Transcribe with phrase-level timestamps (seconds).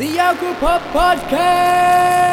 [0.00, 2.29] The Alcopop Podcast!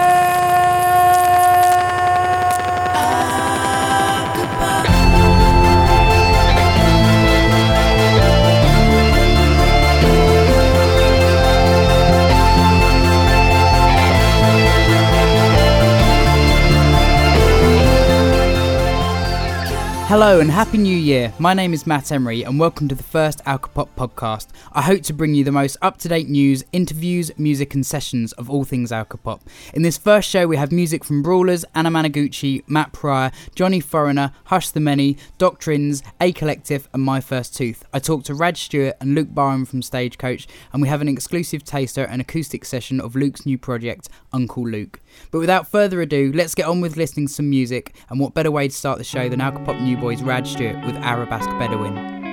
[20.08, 21.34] Hello and Happy New Year.
[21.38, 24.48] My name is Matt Emery and welcome to the first Alcopop podcast.
[24.72, 28.32] I hope to bring you the most up to date news, interviews, music, and sessions
[28.32, 29.42] of all things Alcopop.
[29.74, 34.70] In this first show, we have music from Brawlers, Anamanaguchi, Matt Pryor, Johnny Foreigner, Hush
[34.70, 37.84] the Many, Doctrines, Acollective, and My First Tooth.
[37.92, 42.06] I talked to Radstewart and Luke Barham from Stagecoach, and we have an exclusive taster
[42.06, 45.02] and acoustic session of Luke's new project, Uncle Luc.
[45.32, 48.52] But without further ado, let's get on with listening to some music, and what better
[48.52, 52.27] way to start the show than Alcopop New Boys Radstewart with Arabesque Bedouin.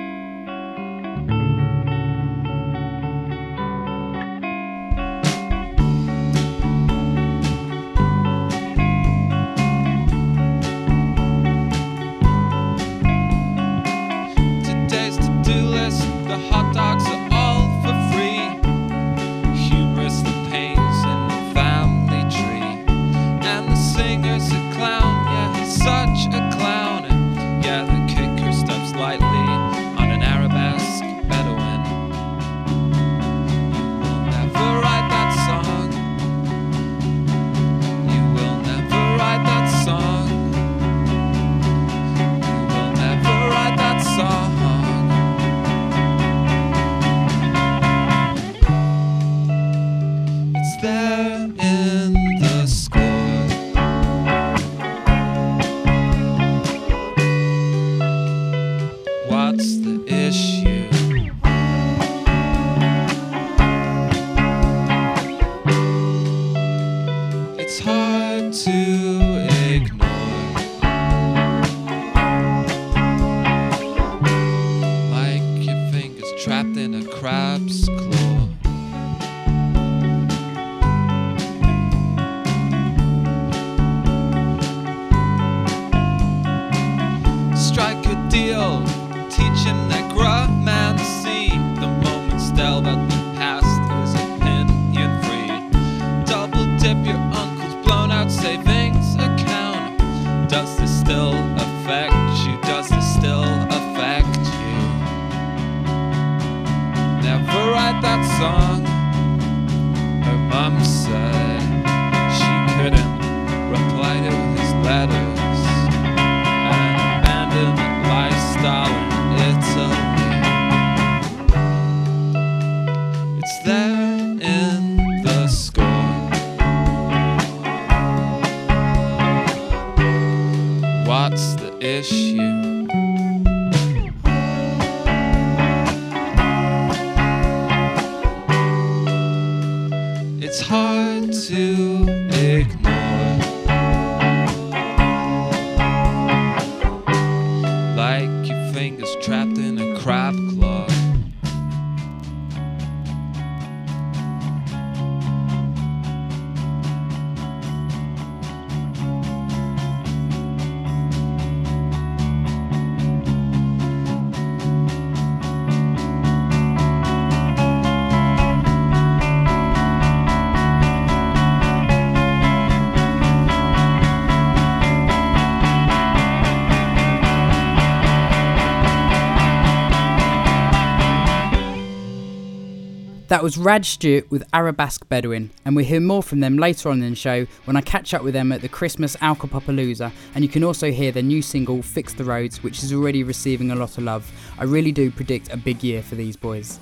[183.27, 187.09] That was Radstewart with Arabesque Bedouin, and we'll hear more from them later on in
[187.09, 190.63] the show when I catch up with them at the Christmas Alcopopalooza, and you can
[190.63, 194.03] also hear their new single Fix the Roads, which is already receiving a lot of
[194.03, 194.31] love.
[194.59, 196.79] I really do predict a big year for these boys.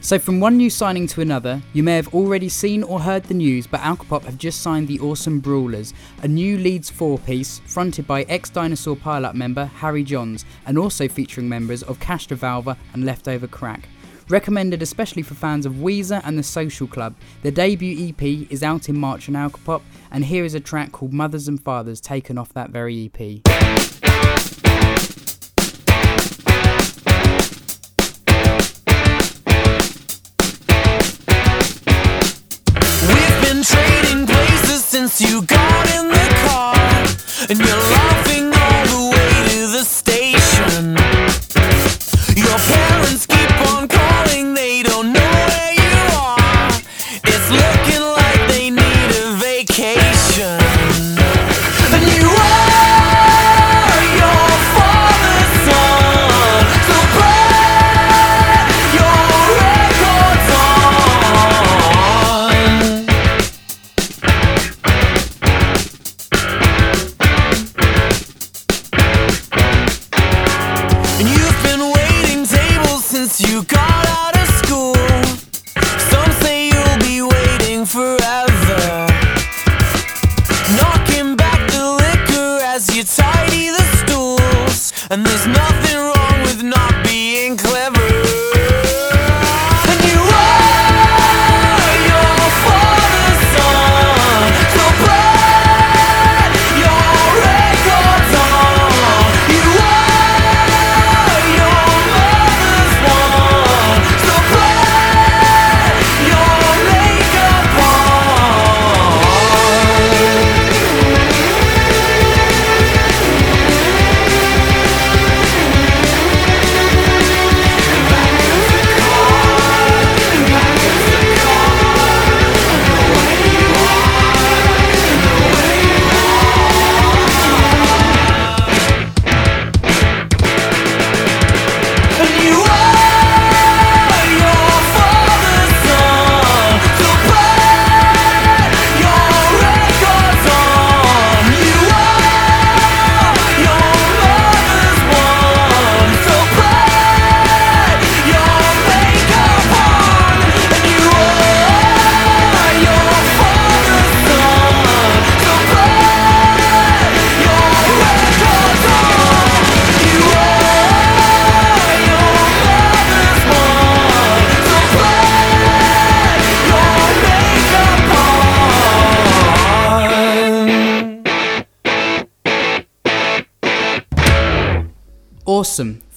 [0.00, 3.34] So, from one new signing to another, you may have already seen or heard the
[3.34, 5.94] news, but Alcopop have just signed the awesome Brawlers,
[6.24, 11.06] a new Leeds four piece fronted by ex Dinosaur Pile-Up member Harry Johns, and also
[11.06, 13.88] featuring members of Castrovalva and Leftover Crack.
[14.28, 17.14] Recommended especially for fans of Weezer and the Social Club.
[17.42, 21.12] Their debut EP is out in March on Alcopop, and here is a track called
[21.12, 23.42] Mothers and Fathers taken off that very EP.
[35.18, 35.40] You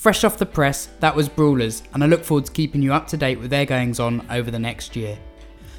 [0.09, 3.05] Fresh off the press, that was Brawlers, and I look forward to keeping you up
[3.09, 5.19] to date with their goings on over the next year.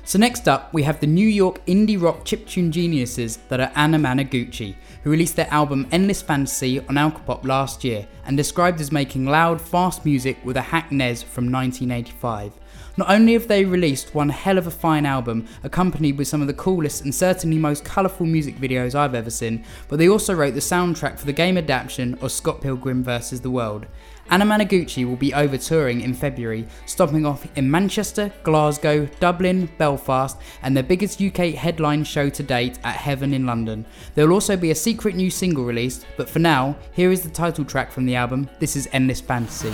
[0.05, 4.77] So next up, we have the New York indie rock chiptune geniuses that are Anamanaguchi,
[5.03, 9.61] who released their album Endless Fantasy on Alcopop last year and described as making loud,
[9.61, 12.53] fast music with a hack NES from 1985.
[12.97, 16.47] Not only have they released one hell of a fine album, accompanied with some of
[16.47, 20.55] the coolest and certainly most colourful music videos I've ever seen, but they also wrote
[20.55, 23.41] the soundtrack for the game adaptation of Scott Pilgrim vs.
[23.41, 23.87] the World.
[24.31, 30.77] Anamanaguchi will be over touring in February, stopping off in Manchester, Glasgow, Dublin, Belfast, and
[30.77, 33.85] their biggest UK headline show to date at Heaven in London.
[34.15, 37.31] There will also be a secret new single released, but for now, here is the
[37.31, 38.49] title track from the album.
[38.61, 39.73] This is Endless Fantasy.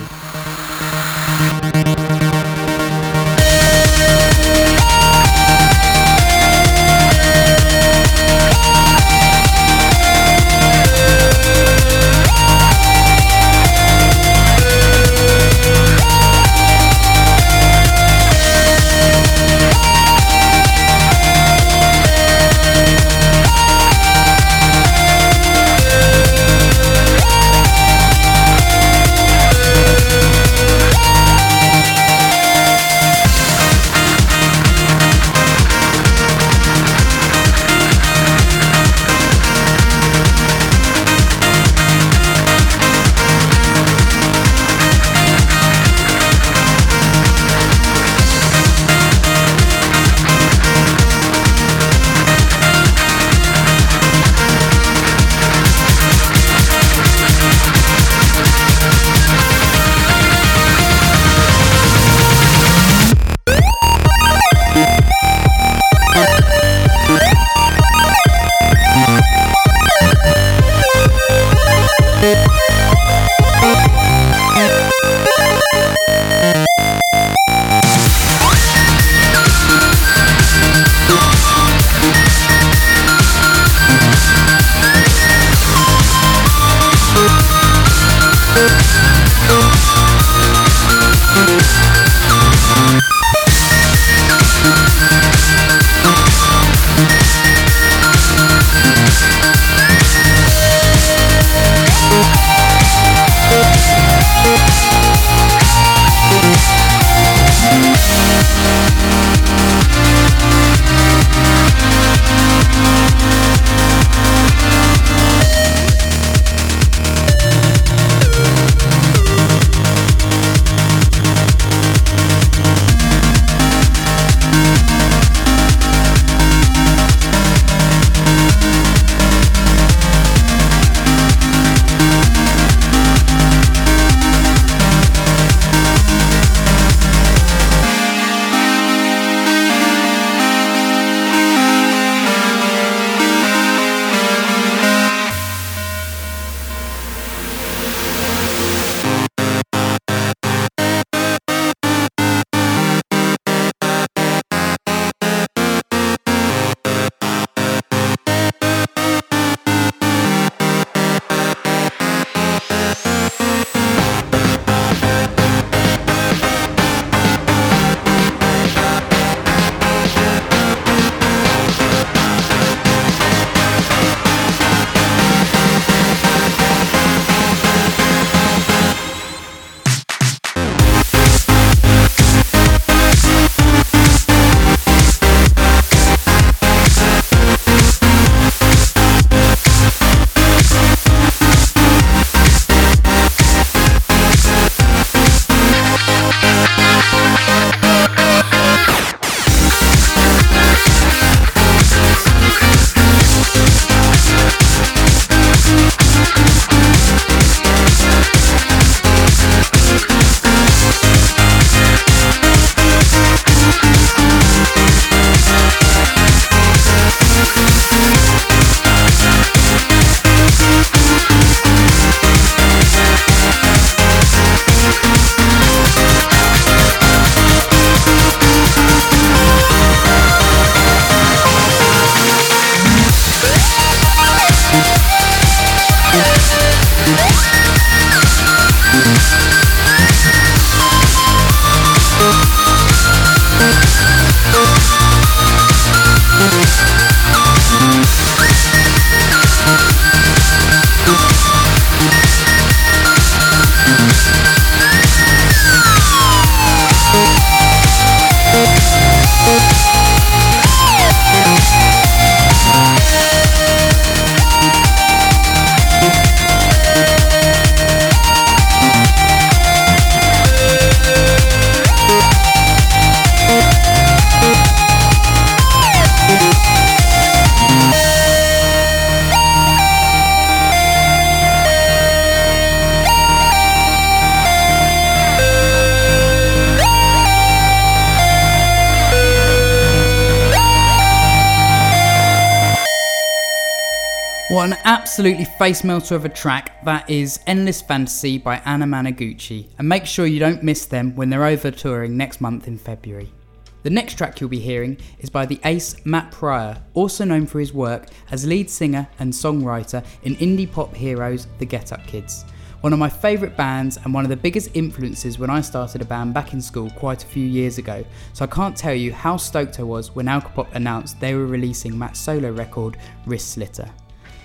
[295.17, 300.27] Absolutely face melter of a track that is Endless Fantasy by Anamanaguchi, and make sure
[300.27, 303.33] you don't miss them when they're over touring next month in February.
[303.81, 307.59] The next track you'll be hearing is by the ace Matt Pryor, also known for
[307.59, 312.45] his work as lead singer and songwriter in indie pop heroes The Get Up Kids.
[312.81, 316.05] One of my favourite bands and one of the biggest influences when I started a
[316.05, 319.37] band back in school quite a few years ago, so I can't tell you how
[319.37, 323.89] stoked I was when Alcopop announced they were releasing Matt's solo record, Wrist Slitter.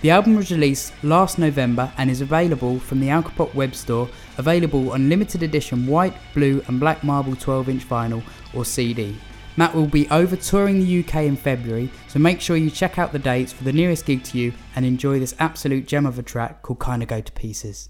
[0.02, 4.90] The album was released last November and is available from the Alcopop web store, available
[4.90, 9.16] on limited edition white, blue, and black marble 12 inch vinyl or CD.
[9.56, 13.12] Matt will be over touring the UK in February, so make sure you check out
[13.12, 16.23] the dates for the nearest gig to you and enjoy this absolute gem of a
[16.23, 17.88] track called Kinda Go to Pieces.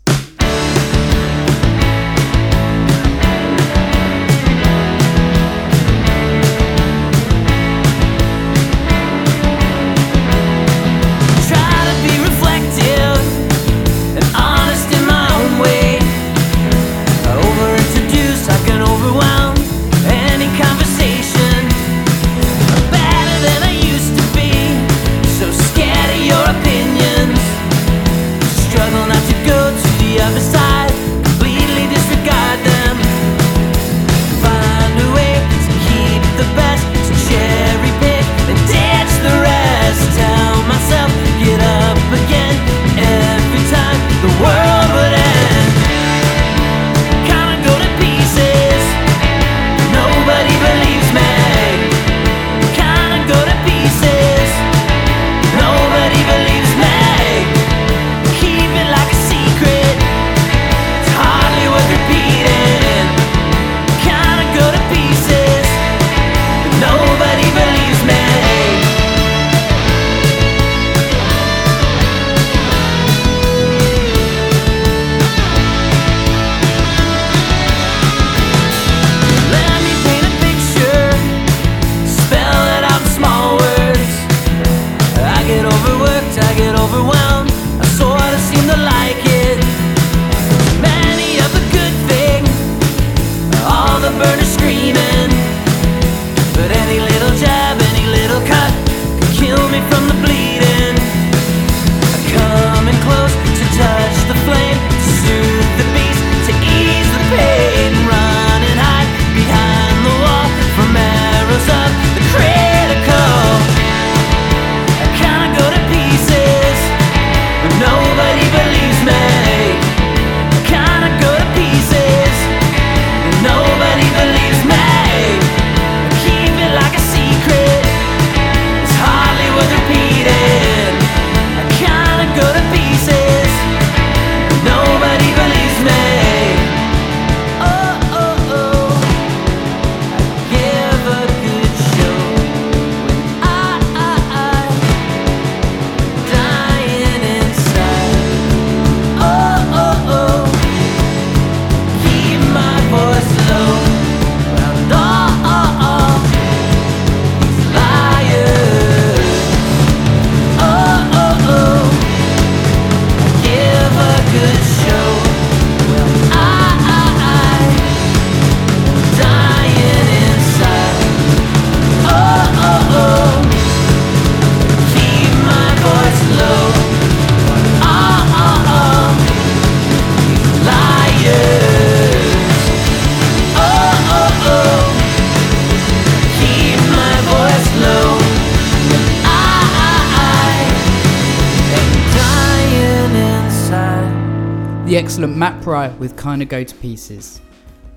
[195.89, 197.41] With Kinda Go to Pieces.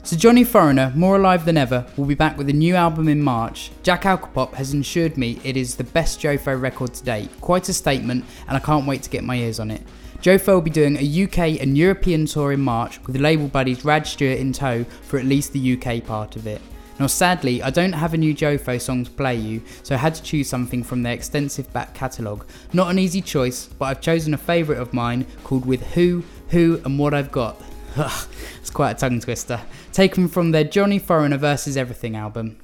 [0.03, 3.21] So Johnny Foreigner, more alive than ever, will be back with a new album in
[3.21, 3.71] March.
[3.83, 7.29] Jack Alcopop has assured me it is the best Jofo record to date.
[7.41, 9.81] Quite a statement, and I can't wait to get my ears on it.
[10.21, 14.39] Jofo will be doing a UK and European tour in March with label buddies Radstewart
[14.39, 16.61] in tow for at least the UK part of it.
[16.99, 20.15] Now, sadly, I don't have a new Jofo song to play you, so I had
[20.15, 22.45] to choose something from their extensive back catalogue.
[22.73, 26.81] Not an easy choice, but I've chosen a favourite of mine called With Who who
[26.85, 27.61] and what I've got.
[28.59, 29.61] It's quite a tongue twister.
[29.91, 32.57] Taken from their Johnny Foreigner versus Everything album.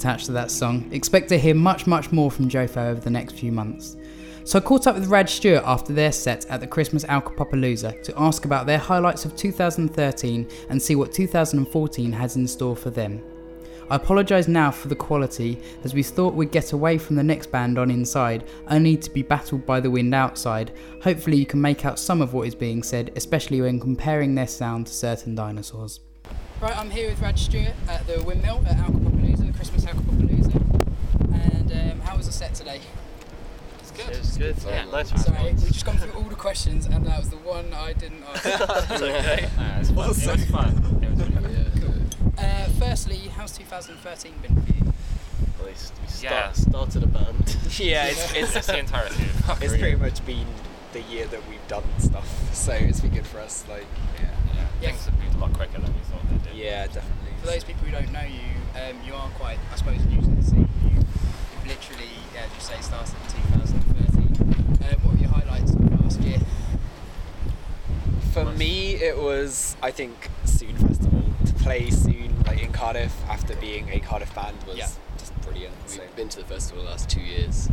[0.00, 0.88] Attached to that song.
[0.92, 3.98] Expect to hear much, much more from Jofo over the next few months.
[4.44, 8.46] So I caught up with Radstewart after their set at the Christmas Alcopopalooza to ask
[8.46, 13.22] about their highlights of 2013 and see what 2014 has in store for them.
[13.90, 17.52] I apologise now for the quality, as we thought we'd get away from the next
[17.52, 20.72] band on inside, only to be battled by the wind outside.
[21.02, 24.46] Hopefully, you can make out some of what is being said, especially when comparing their
[24.46, 26.00] sound to certain dinosaurs.
[26.60, 29.19] Right, I'm here with Radstewart at the Windmill at Alcopopalooza,
[29.60, 30.54] the Christmas Alcopopalooza.
[31.32, 32.80] And um, how was the set today?
[33.80, 34.10] It's good.
[34.10, 34.56] It was good.
[34.66, 34.84] Yeah.
[34.86, 35.18] Nice Sorry,
[35.52, 35.62] response.
[35.62, 38.44] we've just gone through all the questions, and that was the one I didn't ask.
[38.90, 39.48] It's okay.
[39.56, 40.04] Nah, it was fun.
[40.04, 41.00] It was fun.
[41.02, 42.14] It was really good.
[42.38, 44.92] uh, firstly, how's 2013 been for you?
[45.60, 46.52] At least we start, Yeah.
[46.52, 47.56] started a band.
[47.78, 50.46] Yeah, it's, It's it's, the entirety of it's pretty much been
[50.92, 53.64] the year that we've done stuff, so it's been good for us.
[53.68, 53.86] Like,
[54.18, 54.22] yeah,
[54.54, 54.88] Yeah, Yeah.
[54.90, 56.58] things have moved a lot quicker than we thought they did.
[56.58, 57.32] yeah, definitely.
[57.42, 58.40] For those people who don't know you,
[58.76, 60.68] um, you are quite, I suppose, new to the scene.
[60.84, 64.90] You, you've literally, yeah, as you say, started in 2013.
[64.92, 66.38] Um, what were your highlights of last year?
[68.32, 73.56] For me, it was I think Swn Festival to play Swn like in Cardiff after
[73.56, 74.88] being a Cardiff band was Yeah.
[75.18, 75.74] just brilliant.
[75.90, 77.68] We've been to the festival the last two years,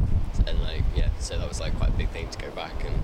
[0.47, 2.95] and like yeah, so that was like quite a big thing to go back and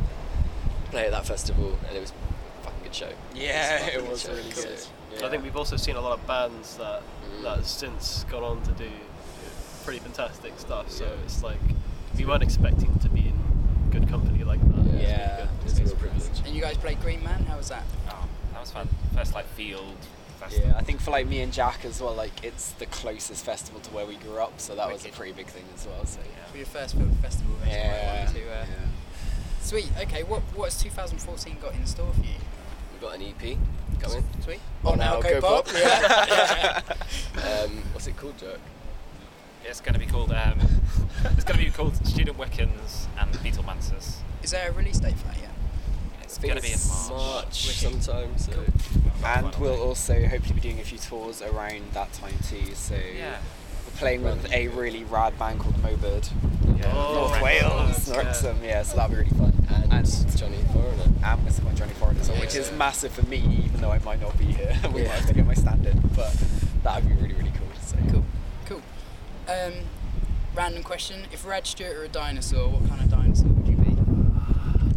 [0.89, 3.09] play at that festival, and it was a fucking good show.
[3.35, 4.79] Yeah, a it fucking was show, really so, good.
[5.19, 5.25] Yeah.
[5.25, 7.43] I think we've also seen a lot of bands that Mm.
[7.43, 8.89] that have since gone on to do
[9.83, 10.91] pretty fantastic stuff.
[10.91, 11.11] So Yeah.
[11.25, 11.59] it's like
[12.17, 14.79] we weren't expecting to be in good company like that.
[14.79, 15.49] It's really Yeah, good.
[15.69, 16.39] it's a real privilege.
[16.45, 17.45] And you guys played Green Man.
[17.45, 17.83] How was that?
[18.09, 18.87] Oh, that was fun.
[19.15, 19.95] First like field
[20.39, 20.69] festival.
[20.69, 23.79] Yeah, I think for like me and Jack as well, like it's the closest festival
[23.81, 26.05] to where we grew up, so that was a pretty big thing as well.
[26.05, 26.45] So yeah.
[26.51, 28.53] For your first film festival, that's yeah, quite to.
[28.53, 28.65] Uh,
[29.61, 29.89] Sweet.
[30.01, 30.23] Okay.
[30.23, 32.35] What what's 2014 got in store for you?
[32.91, 33.57] We've got an EP
[33.99, 34.23] coming.
[34.43, 34.59] Sweet.
[34.83, 35.73] On Alcopop.
[35.73, 36.81] Yeah.
[37.33, 38.59] Um, what's it called, Jack?
[39.65, 40.31] It's going to be called.
[40.31, 40.59] Um,
[41.25, 44.17] it's going to be called Student Wiccans and Beetlemancers.
[44.43, 45.49] Is there a release date for that yet?
[46.21, 46.79] It's going to be in
[47.09, 47.09] March.
[47.09, 48.37] March sometime.
[48.37, 48.51] So
[49.25, 52.73] And we'll also hopefully be doing a few tours around that time too.
[52.75, 53.37] So Yeah.
[53.93, 56.29] We're playing with a really rad band called Mobird,
[56.79, 56.91] Yeah.
[56.95, 57.43] Oh, North right.
[57.61, 58.17] Wales, Yeah.
[58.17, 58.57] Wrexham.
[58.63, 59.53] Yeah, so that'll be really fun.
[59.69, 61.03] and, And Johnny Foreigner.
[61.23, 63.99] and with my Johnny Foreign as well, which is massive for me, even though I
[63.99, 64.75] might not be here.
[64.93, 65.07] we Yeah.
[65.09, 66.33] might have to get my stand in, but
[66.83, 67.67] that'd be really, really cool.
[67.85, 68.25] So Cool.
[68.65, 68.81] Cool.
[69.47, 69.73] Um,
[70.55, 73.95] random question: If Radstewart were a dinosaur, what kind of dinosaur would you be?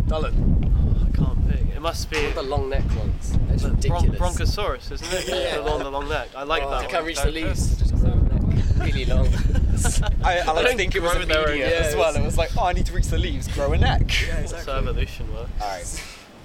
[0.09, 1.04] Dolan.
[1.06, 1.76] I can't pick.
[1.76, 3.32] It must be the long neck ones?
[3.48, 4.20] That's the bron- ridiculous.
[4.56, 5.28] Bronchosaurus, isn't it?
[5.28, 5.56] Yeah.
[5.59, 6.28] The long, the long neck.
[6.35, 6.82] I like Oh, that.
[6.85, 7.82] I can't reach the That- leaves.
[8.78, 9.26] Really long.
[10.24, 12.10] I, I like to don't think it was grow their immediate yeah, as well.
[12.10, 14.02] it's- It was like, oh, I need to reach the leaves, grow a neck.
[14.26, 15.50] Yeah, That's how evolution works.
[15.60, 16.04] Alright.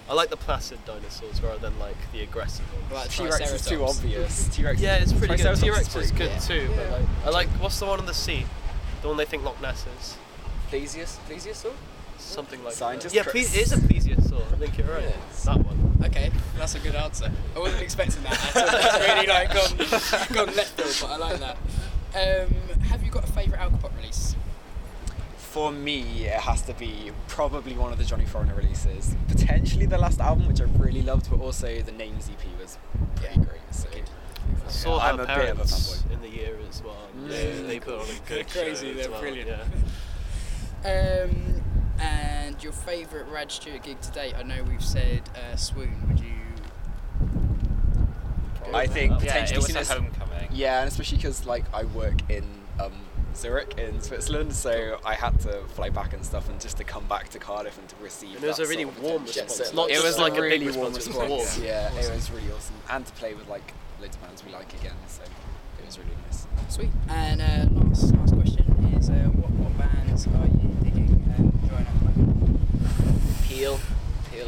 [0.09, 2.91] I like the placid dinosaurs rather than like the aggressive ones.
[2.91, 4.49] Like T Rex is too obvious.
[4.49, 4.81] T Rex.
[4.81, 5.55] Yeah, it's pretty good.
[5.55, 6.37] T Rex is good Yeah.
[6.39, 8.45] too, but like I like what's the one in the sea?
[9.01, 10.17] The one they think Loch Ness is.
[10.69, 11.71] Plesius, plesiosaur?
[12.17, 13.25] Something like Scientist that.
[13.25, 13.55] Yeah, Chris.
[13.55, 14.41] it is a plesiosaur.
[14.51, 15.01] I think you're right.
[15.03, 15.43] Yes.
[15.45, 15.97] That one.
[16.03, 17.31] Okay, that's a good answer.
[17.55, 18.81] I wasn't expecting that at all.
[18.81, 21.57] That's really like gone, gone left field, but I like that.
[22.13, 22.53] Um,
[22.89, 24.35] have you got a favourite Alcopop release?
[25.37, 29.15] For me, it has to be probably one of the Johnny Foreigner releases.
[29.27, 32.77] Potentially the last album, which I really loved, but also the Names EP was
[33.15, 33.45] pretty Yeah.
[33.45, 33.61] great.
[33.71, 36.11] So I saw I'm a bit of a fanboy.
[36.11, 36.95] in the year as well.
[37.17, 37.27] Mm.
[37.29, 39.49] They, they put on a good They're crazy, show they're well, brilliant.
[39.49, 39.63] Yeah.
[40.83, 41.61] Um,
[41.99, 44.33] and your favourite Radstewart gig to date?
[44.35, 46.07] I know we've said uh, Swn.
[46.07, 46.33] Would you?
[48.73, 50.47] I think Yeah, potentially it was a homecoming.
[50.51, 52.43] Yeah, and especially because like I work in
[52.79, 52.93] um,
[53.35, 57.05] Zurich in Switzerland, so I had to fly back and stuff, and just to come
[57.07, 58.35] back to Cardiff and to receive.
[58.35, 59.55] And it was that a really warm response.
[59.55, 59.73] set.
[59.75, 61.07] Not It was like a a really big warm response.
[61.17, 61.29] response.
[61.29, 61.67] It was warm.
[61.67, 64.73] Yeah, it was really awesome, and to play with like loads of bands we like
[64.73, 66.47] again, so it was really nice.
[66.69, 66.89] Sweet.
[67.09, 71.85] And uh, last last question is, uh, what what bands are you digging and enjoying
[71.87, 73.43] at the moment?
[73.47, 73.79] Peel.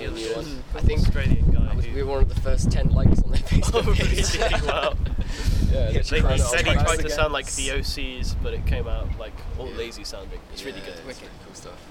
[0.04, 0.46] Peel, a new one.
[0.46, 0.62] Mm.
[0.76, 1.76] I think Australian guy.
[1.76, 4.34] Was, we were one of the first 10 likes on their Oh, Facebook page.
[4.52, 4.68] really?
[4.68, 4.94] wow.
[5.72, 8.54] yeah, They- They, Trying he to said he tried to sound like the OCs, but
[8.54, 9.78] it came out like all Yeah.
[9.78, 10.39] lazy sounding.
[10.52, 10.96] It's really good.
[11.00, 11.22] Yeah, Wicked.
[11.24, 11.89] really Cool stuff.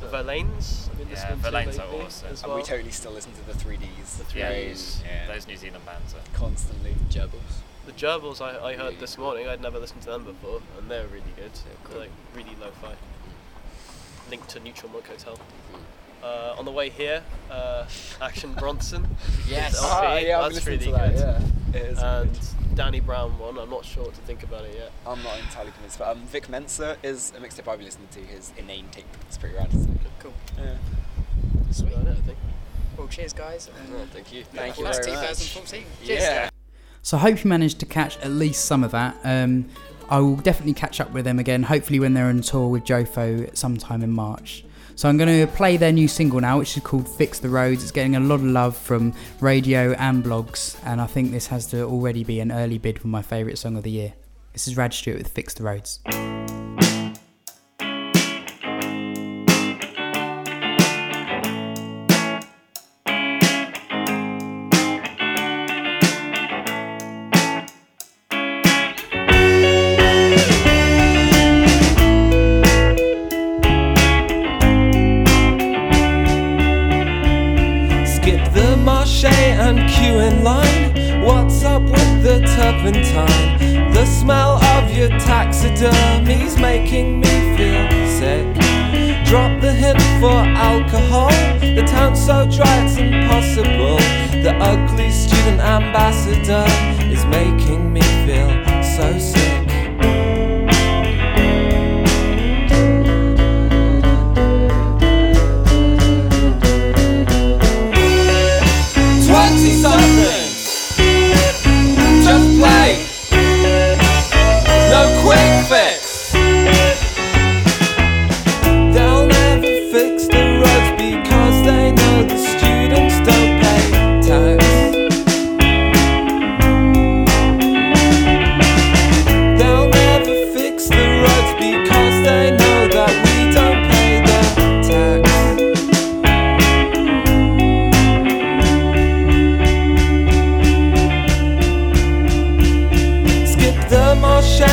[0.00, 2.28] The Verlaines, I've been Yeah, Verlaines are awesome.
[2.32, 2.56] as And well.
[2.56, 4.18] we totally still listen to the 3Ds.
[4.18, 4.68] The 3Ds.
[4.68, 5.26] those, Yeah.
[5.32, 6.36] those New Zealand bands are.
[6.36, 6.96] constantly.
[7.08, 7.60] Gerbils.
[7.86, 9.46] The Gerbils I, I heard this morning.
[9.48, 11.52] I'd never listened to them before, and they're really good.
[11.84, 11.92] cool.
[11.92, 12.94] They're like really lo-fi.
[14.28, 15.34] Linked to Neutral Milk Hotel.
[15.72, 15.78] Mm.
[16.22, 17.84] Uh, on the way here, uh,
[18.20, 19.06] Action Bronson.
[19.48, 19.74] Yes.
[19.76, 21.12] LP, Ah, yeah, that's really to that.
[21.12, 21.18] good.
[21.74, 21.98] Yeah, it is.
[21.98, 22.76] And good.
[22.76, 23.58] Danny Brown one.
[23.58, 24.92] I'm not sure what to think about it yet.
[25.06, 28.20] I'm not entirely convinced, but um, Vic Mensa is a mixtape I've been listening to.
[28.20, 29.04] His Innanetape.
[29.26, 29.72] It's pretty rad.
[29.72, 29.86] So.
[30.20, 30.32] Cool.
[30.58, 30.74] Yeah.
[31.72, 31.90] Sweet.
[31.90, 32.38] That's about it, I think.
[32.96, 33.68] Well, cheers, guys.
[33.86, 34.44] And Oh, thank you.
[34.44, 35.84] Thank well, you that's 2014.
[36.04, 36.20] Cheers.
[36.22, 36.50] Yeah.
[37.02, 39.16] So I hope you managed to catch at least some of that.
[39.24, 39.68] Um,
[40.10, 43.56] I will definitely catch up with them again, hopefully when they're on tour with Jofo
[43.56, 44.64] sometime in March.
[45.00, 47.82] So I'm going to play their new single now, which is called Fix the Roads.
[47.82, 51.64] It's getting a lot of love from radio and blogs, and I think this has
[51.68, 54.12] to already be an early bid for my favourite song of the year.
[54.52, 56.00] This is Radstewart with Fix the Roads.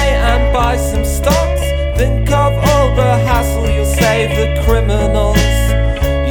[0.10, 1.62] And buy some stocks.
[1.98, 5.38] Think of all the hassle you'll save the criminals.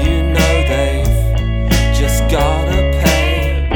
[0.05, 3.67] You know they've just gotta pay.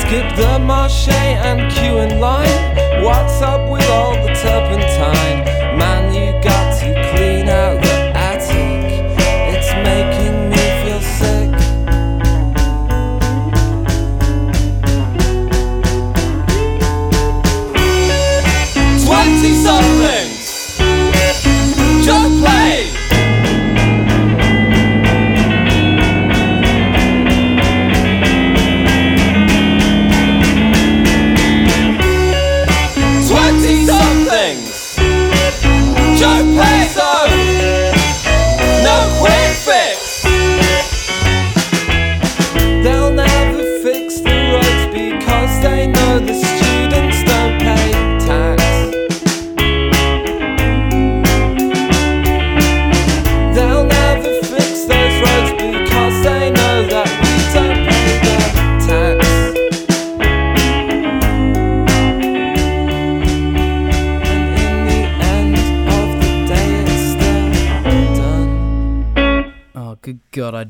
[0.00, 3.02] Skip the marche and queue in line.
[3.02, 4.87] What's up with all the turpentine?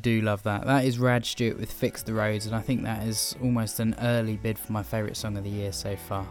[0.00, 0.66] Do love that.
[0.66, 4.36] That is Radstewart with Fix the Roads, and I think that is almost an early
[4.36, 6.26] bid for my favourite song of the year so far.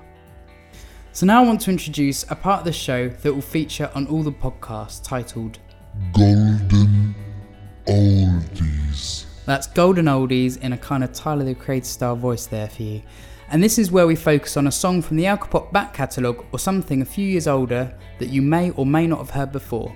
[1.11, 4.05] So now I want to introduce a part of the show that will feature on
[4.07, 5.57] all the podcasts titled
[6.13, 7.15] Golden
[7.87, 9.25] Oldies.
[9.45, 13.01] That's Golden Oldies in a kind of Tyler the Creator style voice there for you.
[13.49, 16.59] And this is where we focus on a song from the Alcopop back catalogue or
[16.59, 19.95] something a few years older that you may or may not have heard before.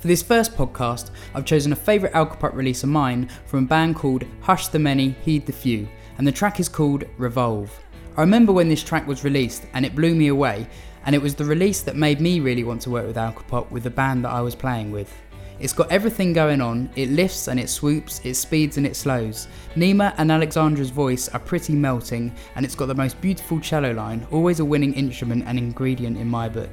[0.00, 3.96] For this first podcast, I've chosen a favourite Alcopop release of mine from a band
[3.96, 5.86] called Hush the Many, Heed the Few,
[6.16, 7.70] and the track is called Revolve.
[8.16, 10.66] I remember when this track was released and it blew me away,
[11.04, 13.82] and it was the release that made me really want to work with Alcopop with
[13.82, 15.14] the band that I was playing with.
[15.58, 16.88] It's got everything going on.
[16.96, 19.48] It lifts and it swoops, it speeds and it slows.
[19.76, 24.26] Nima and Alexandra's voice are pretty melting, and it's got the most beautiful cello line,
[24.30, 26.70] always a winning instrument and ingredient in my book.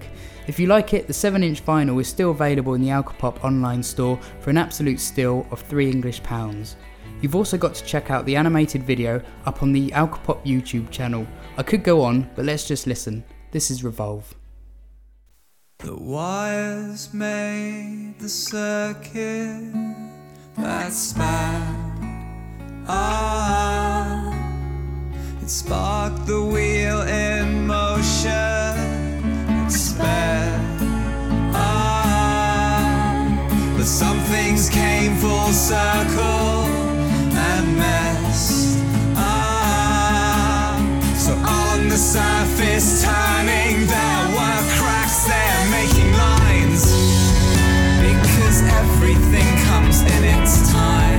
[0.47, 3.83] If you like it, the 7 inch vinyl is still available in the Alcopop online
[3.83, 6.77] store for an absolute steal of 3 English pounds.
[7.21, 11.27] You've also got to check out the animated video up on the Alcopop YouTube channel.
[11.57, 13.25] I could go on, but let's just listen.
[13.51, 14.33] This is Revolve.
[15.79, 19.73] The wires made the circuit
[20.55, 21.83] that span.
[25.41, 28.56] It sparked the wheel in motion.
[29.69, 30.61] Sped.
[31.53, 33.27] Ah,
[33.75, 36.63] but some things came full circle
[37.35, 38.79] and messed.
[39.15, 40.77] Ah,
[41.15, 45.27] so on the surface, turning there were cracks
[45.69, 46.83] making lines.
[48.07, 51.16] Because everything comes in its desperate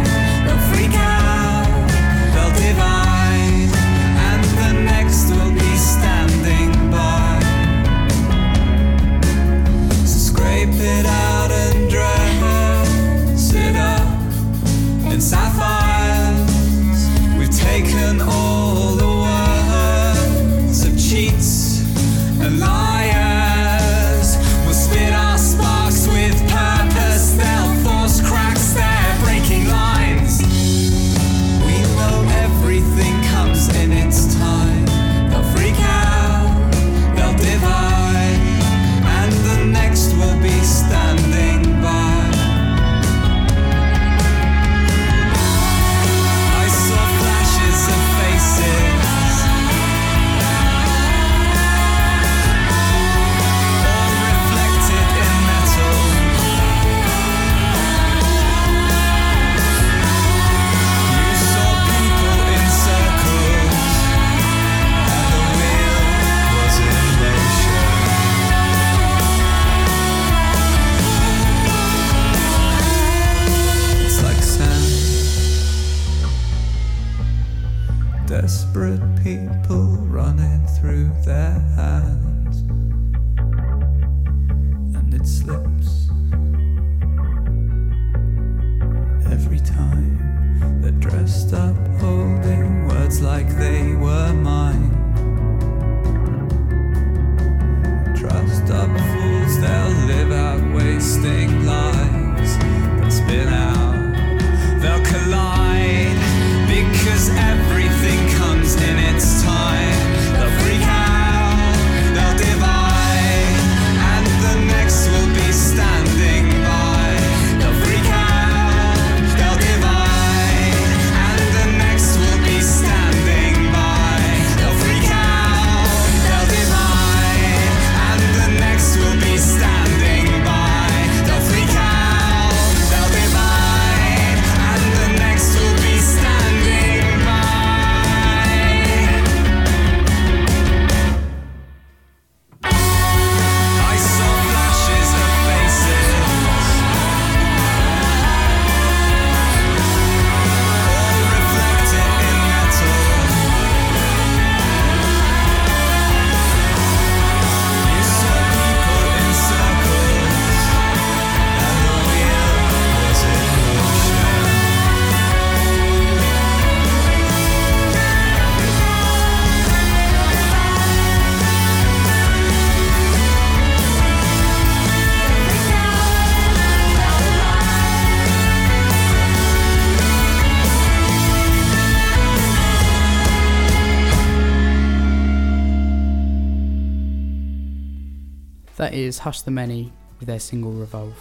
[189.04, 191.16] is Hush the Many with their single Revolve.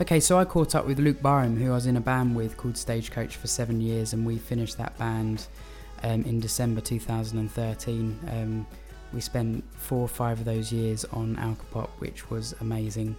[0.00, 2.56] Okay, so I caught up with Luke Barham, who I was in a band with
[2.56, 5.46] called Stagecoach for seven years, and we finished that band
[6.02, 8.18] um, in December 2013.
[8.30, 8.66] Um,
[9.12, 13.16] we spent four or five of those years on Alcopop, which was amazing,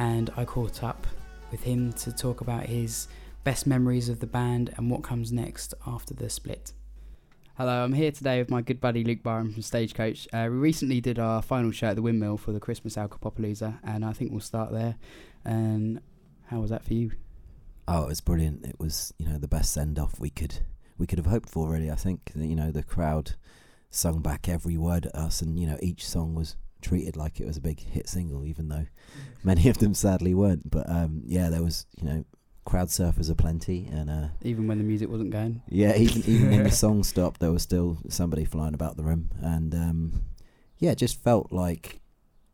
[0.00, 1.06] and I caught up
[1.52, 3.06] with him to talk about his
[3.44, 6.72] best memories of the band and what comes next after the split.
[7.58, 10.28] Hello, I'm here today with my good buddy Luke Barham from Stagecoach.
[10.32, 14.04] Uh, we recently did our final show at the Windmill for the Christmas Alcopopalooza, and
[14.04, 14.94] I think we'll start there.
[15.44, 16.00] And
[16.46, 17.10] how was that for you?
[17.88, 18.64] Oh, it was brilliant.
[18.64, 20.60] It was, you know, the best send off we could
[20.98, 21.68] we could have hoped for.
[21.68, 23.32] Really, I think you know the crowd
[23.90, 27.46] sung back every word at us, and you know each song was treated like it
[27.48, 28.86] was a big hit single, even though
[29.42, 30.70] many of them sadly weren't.
[30.70, 32.24] But um, yeah, there was you know
[32.68, 35.62] crowd surfers aplenty, and uh, Even when the music wasn't going?
[35.68, 39.30] yeah, even even when the song stopped, there was still somebody flying about the room,
[39.40, 40.22] and um,
[40.78, 42.00] yeah, it just felt like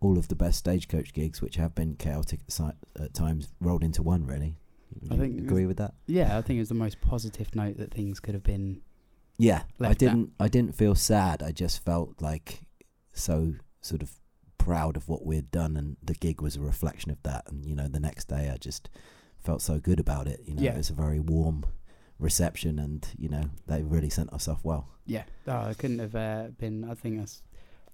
[0.00, 2.40] all of the best stagecoach gigs, which have been chaotic
[3.00, 4.24] at, times, rolled into one.
[4.26, 4.54] Really,
[5.02, 5.94] Would I think it was- agree with that.
[6.06, 8.82] Yeah, I think it was the most positive note that things could have been.
[9.36, 10.30] Yeah, I didn't.
[10.38, 11.42] I didn't feel sad.
[11.42, 12.60] I just felt like
[13.12, 14.12] so sort of
[14.58, 17.44] proud of what we'd done, and the gig was a reflection of that.
[17.50, 18.88] And you know, the next day, I just
[19.44, 20.40] felt so good about it.
[20.46, 20.74] You know, Yeah.
[20.74, 21.64] it was a very warm
[22.18, 24.88] reception, and you know, they really sent us off well.
[25.06, 26.84] Yeah, oh, it couldn't have uh, been.
[26.90, 27.42] I think that's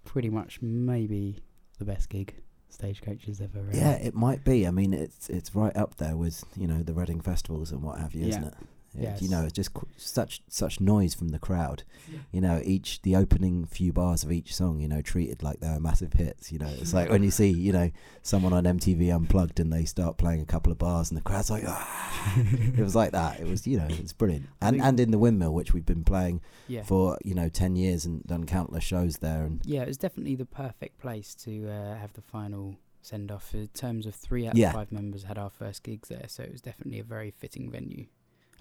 [0.05, 1.42] pretty much maybe
[1.78, 2.34] the best gig
[2.68, 3.59] Stagecoach has ever.
[3.61, 4.66] uh, Yeah, it might be.
[4.66, 7.98] I mean, it's it's right up there with you know the Reading festivals and what
[7.98, 8.51] have you, isn't Yeah.
[8.93, 11.84] Yeah, you know, just qu- such such noise from the crowd.
[12.32, 15.68] You know, each the opening few bars of each song, you know, treated like they
[15.68, 16.51] were massive hits.
[16.51, 17.91] You know, it's like when you see you know
[18.22, 21.51] someone on MTV Unplugged and they start playing a couple of bars and the crowd's
[21.51, 22.34] like, ah.
[22.36, 23.38] it was like that.
[23.41, 24.47] It was you know, it's brilliant.
[24.61, 26.82] And and in the Windmill, which we've been playing Yeah.
[26.82, 30.34] for you know ten years and done countless shows there, and Yeah, it was definitely
[30.34, 33.55] the perfect place to uh, have the final send off.
[33.55, 34.68] In terms of three out Yeah.
[34.70, 37.70] of five members had our first gigs there, so it was definitely a very fitting
[37.70, 38.07] venue.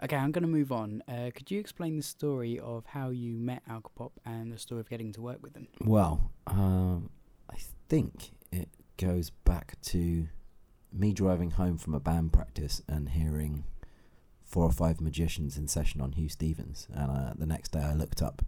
[0.02, 1.04] Okay, I'm going to move on.
[1.08, 4.90] Uh, could you explain the story of how you met Alcopop and the story of
[4.90, 5.68] getting to work with them?
[5.84, 7.10] Well, um,
[7.52, 7.58] I
[7.90, 10.28] think it goes back to
[10.94, 13.66] me driving home from a band practice and hearing
[14.46, 16.88] four or five magicians in session on Huw Stephens.
[16.94, 18.42] And uh, the next day I looked up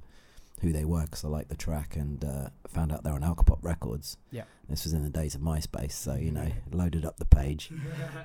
[0.61, 3.59] who they were because I liked the track and uh, found out they're on Alcopop
[3.61, 4.17] Records.
[4.31, 4.43] Yeah.
[4.69, 7.71] This was in the days of MySpace, so, you know, loaded up the page.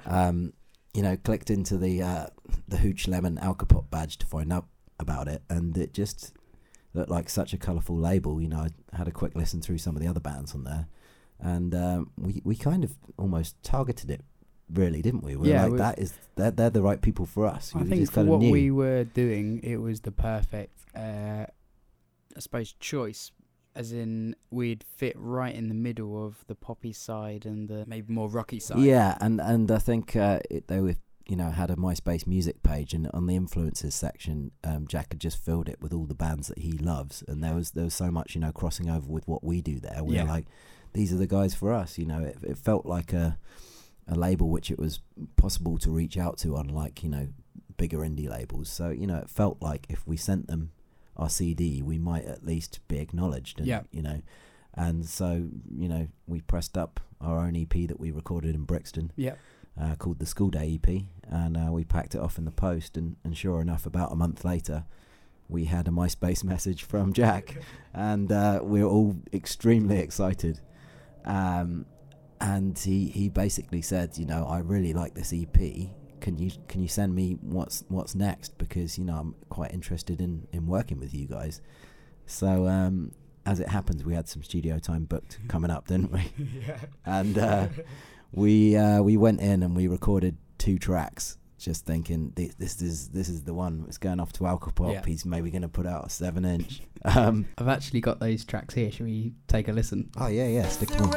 [0.06, 0.52] Um,
[0.97, 2.26] you know, clicked into the uh,
[2.66, 4.66] the Hooch Lemon Alcopop badge to find out
[4.99, 6.32] about it, and it just
[6.94, 8.40] looked like such a colourful label.
[8.40, 10.86] You know, I had a quick listen through some of the other bands on there,
[11.38, 14.22] and um, we we kind of almost targeted it,
[14.72, 15.36] really, didn't we?
[15.36, 17.72] We were Yeah, like, we- that is they're, they're the right people for us.
[17.74, 18.51] I We think just for what knew.
[18.51, 21.44] we were doing, it was the perfect, uh,
[22.36, 23.32] I suppose, choice.
[23.76, 28.12] As in, we'd fit right in the middle of the poppy side and the maybe
[28.12, 28.78] more rocky side.
[28.80, 30.96] Yeah, and and I think uh, it, they were
[31.28, 35.20] you know, had a MySpace music page, and on the influences section, um, Jack had
[35.20, 37.94] just filled it with all the bands that he loves, and there was there was
[37.94, 40.04] so much, you know, crossing over with what we do there.
[40.04, 40.22] We Yeah.
[40.22, 40.46] were like,
[40.92, 41.98] these are the guys for us.
[41.98, 43.38] You know, it, it felt like a
[44.06, 45.00] a label which it was
[45.36, 47.28] possible to reach out to, unlike you know
[47.76, 48.68] bigger indie labels.
[48.68, 50.70] So you know, it felt like if we sent them
[51.16, 53.58] our CD, we might at least be acknowledged.
[53.58, 53.82] And, Yeah.
[53.90, 54.22] You know,
[54.74, 59.10] and so you know, we pressed up our own EP that we recorded in Brixton
[59.16, 59.34] Yeah.
[59.80, 62.96] uh, called the School Day EP, and uh, we packed it off in the post.
[62.96, 64.84] And, and sure enough, about a month later,
[65.48, 67.56] we had a MySpace message from Jack,
[67.94, 70.60] and uh, we're all extremely excited.
[71.24, 71.86] Um,
[72.40, 75.88] and he, he basically said, you know, I really like this EP.
[76.26, 78.58] Can you can you send me what's what's next?
[78.58, 81.60] Because you know I'm quite interested in, in working with you guys.
[82.26, 83.12] So um,
[83.46, 86.22] as it happens, we had some studio time booked coming up, didn't we?
[86.66, 86.78] Yeah.
[87.04, 87.68] And uh,
[88.32, 91.38] we uh, we went in and we recorded two tracks.
[91.58, 93.84] Just thinking this, this is this is the one.
[93.86, 94.94] It's going off to Alcopop.
[94.94, 95.04] Yeah.
[95.06, 96.82] He's maybe going to put out a seven inch.
[97.04, 98.90] Um, I've actually got those tracks here.
[98.90, 100.10] Should we take a listen?
[100.16, 100.66] oh yeah, yeah.
[100.66, 101.12] Stick them on.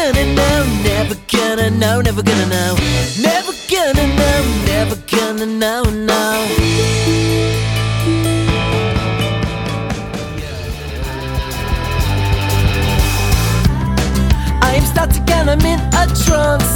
[0.00, 2.74] Gonna know, never gonna know, never gonna know,
[3.20, 6.46] never gonna know, never gonna know, no.
[14.62, 16.72] I am starting again, I'm in a trance.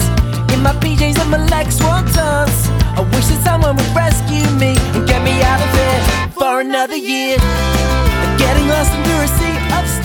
[0.53, 2.69] In my PJs and my legs won't dance.
[2.99, 6.97] I wish that someone would rescue me and get me out of here for another
[6.97, 7.39] year.
[8.37, 10.04] Getting lost under a sea of stars.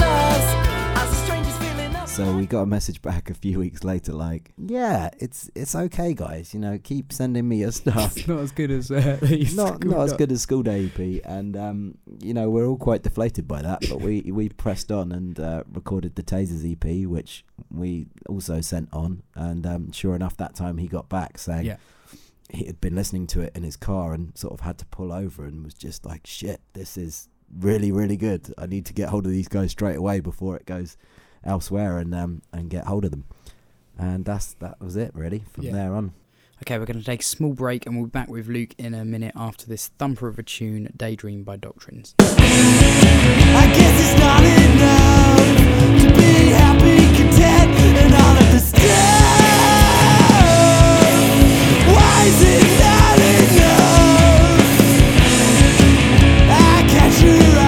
[2.20, 6.14] So we got a message back a few weeks later, like, yeah, it's it's okay,
[6.14, 6.54] guys.
[6.54, 8.18] You know, keep sending me your stuff.
[8.18, 9.18] It's not as good as uh,
[9.56, 12.76] not school not as good as School Day EP, and um, you know we're all
[12.76, 13.86] quite deflated by that.
[13.90, 18.90] But we we pressed on and uh, recorded the Tasers EP, which we also sent
[18.92, 19.24] on.
[19.36, 21.78] And um, sure enough, that time he got back saying Yeah.
[22.50, 25.14] he had been listening to it in his car and sort of had to pull
[25.14, 27.30] over and was just like, "Shit, this is
[27.62, 28.54] really really good.
[28.58, 30.98] I need to get hold of these guys straight away before it goes
[31.44, 33.26] elsewhere and um and get hold of them."
[33.98, 35.72] And that's that was it really from Yeah.
[35.74, 36.14] there on.
[36.64, 38.94] Okay, we're going to take a small break and we'll be back with Luke in
[38.94, 42.16] a minute after this thumper of a tune, Daydream by Doctrines.
[42.20, 45.58] I guess it's not enough
[46.02, 47.72] to be happy, content,
[48.04, 48.60] and all of the.
[51.96, 54.68] Why is it not enough?
[56.52, 57.59] I catch your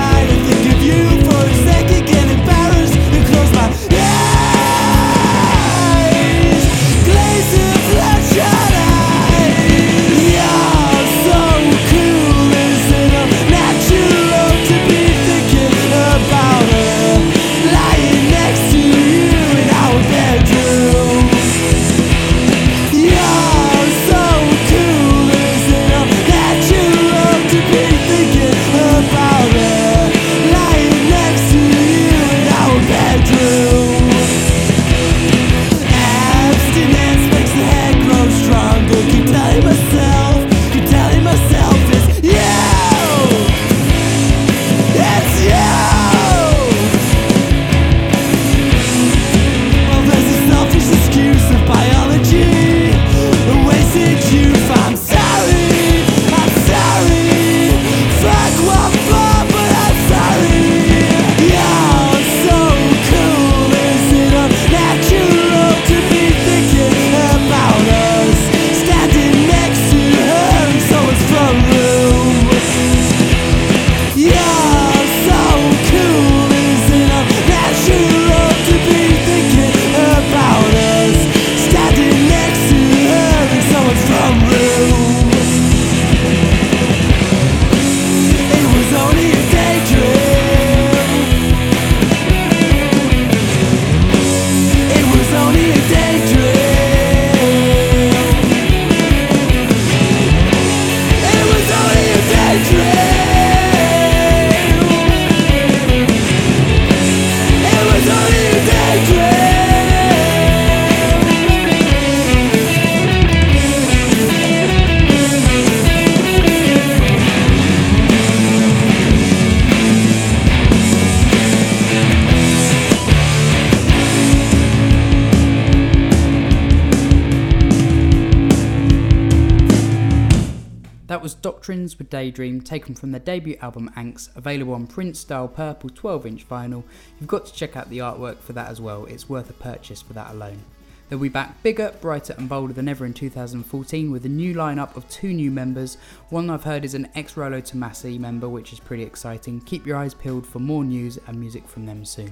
[132.32, 136.84] Daydream, taken from their debut album Anks, available on print style purple 12 inch vinyl.
[137.20, 140.02] You've got to check out the artwork for that as well, it's worth a purchase
[140.02, 140.64] for that alone.
[141.10, 144.96] They'll be back bigger, brighter, and bolder than ever in 2014 with a new lineup
[144.96, 145.98] of two new members.
[146.30, 149.60] One I've heard is an ex Rolo Tomassi member, which is pretty exciting.
[149.60, 152.32] Keep your eyes peeled for more news and music from them soon.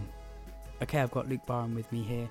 [0.81, 2.29] Okay, I've got Luke Barham with me here,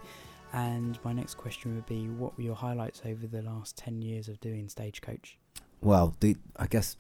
[0.54, 4.28] and my next question would be what were your highlights over the last 10 years
[4.28, 5.36] of doing Stagecoach?
[5.82, 6.96] Well, the I guess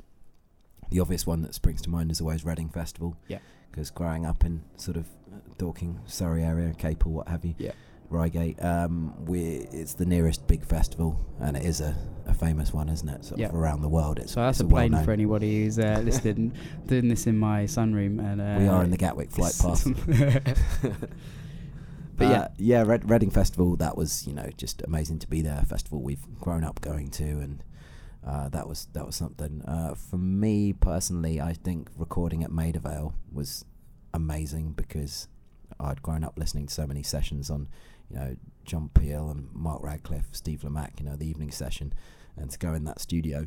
[0.90, 3.16] the obvious one that springs to mind is always Reading Festival.
[3.28, 3.38] Yeah.
[3.70, 7.54] Because growing up in sort of uh, Dorking, Surrey area, Capel, what have you.
[7.58, 7.72] Yeah.
[8.10, 11.94] Reigate, um, we it's the nearest big festival, and it is a,
[12.26, 13.22] a famous one, isn't it?
[13.26, 13.48] Sort Yeah.
[13.48, 14.18] of around the world.
[14.18, 16.54] It's So that's a plane for anybody who's uh, listening,
[16.86, 18.18] doing this in my sunroom.
[18.18, 19.86] And uh, We are in the Gatwick flight path.
[20.82, 21.10] but
[22.16, 23.76] But yeah, yeah, Red, Reading Festival.
[23.76, 25.58] That was you know just amazing to be there.
[25.62, 27.62] A festival we've grown up going to, and
[28.28, 29.62] uh, that was that was something.
[29.62, 33.64] Uh, for me personally, I think recording at Maida Vale was
[34.12, 35.28] amazing because
[35.80, 37.68] I'd grown up listening to so many sessions on,
[38.10, 41.94] you know, John Peel and Mark Radcliffe, Steve Lamacq, you know, the evening session,
[42.36, 43.46] and to go in that studio.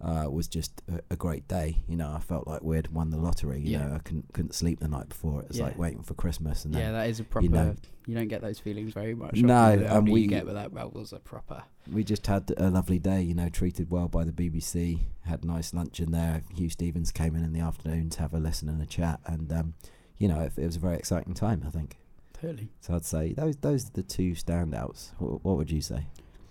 [0.00, 2.12] Uh, was just a, a great day, you know.
[2.12, 3.58] I felt like we'd won the lottery.
[3.60, 3.88] You Yeah.
[3.88, 5.42] know, I couldn't couldn't sleep the night before.
[5.42, 5.64] It was Yeah.
[5.64, 7.44] like waiting for Christmas, and then yeah, that is a proper.
[7.46, 7.76] you
[8.06, 9.34] You, don't get those feelings very much.
[9.38, 11.64] No, and older we- you get, but that, that was a proper.
[11.92, 15.74] we just had a lovely day, you know, treated well by the BBC, had nice
[15.74, 16.42] lunch in there.
[16.56, 19.52] Huw Stephens came in in the afternoon to have a listen and a chat, and
[19.52, 19.74] um,
[20.16, 21.98] you know, it, it was a very exciting time, I think.
[22.40, 22.68] Totally.
[22.80, 25.10] So I'd say those those are the two standouts.
[25.18, 26.06] What, what would you say?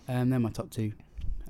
[0.10, 0.92] Um, they're my top two.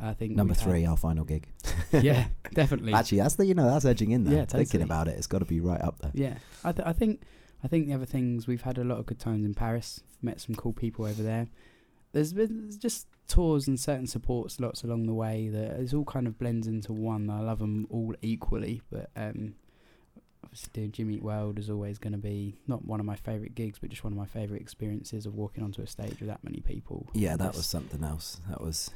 [0.02, 1.48] I think Number we've had- three, our final gig.
[1.92, 2.94] yeah, definitely.
[2.94, 4.40] Actually, that's the you know that's edging in there.
[4.40, 6.12] Yeah, Thinking about it, it's got to be right up there.
[6.14, 7.22] Yeah, I, th- I think
[7.64, 10.02] I think the other things we've had a lot of good times in Paris.
[10.22, 11.48] Met some cool people over there.
[12.12, 16.26] There's been just tours and certain support slots along the way that it's all kind
[16.28, 17.30] of blends into one.
[17.30, 19.54] I love them all equally, but um,
[20.44, 23.54] obviously doing Jimmy Eat World is always going to be not one of my favourite
[23.54, 26.44] gigs, but just one of my favourite experiences of walking onto a stage with that
[26.44, 27.08] many people.
[27.14, 28.40] Yeah, that was something else.
[28.50, 28.90] That was